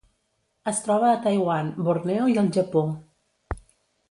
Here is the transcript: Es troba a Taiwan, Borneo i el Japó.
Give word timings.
Es 0.71 0.79
troba 0.85 1.11
a 1.11 1.19
Taiwan, 1.27 1.69
Borneo 1.89 2.27
i 2.33 2.39
el 2.45 2.51
Japó. 2.57 2.85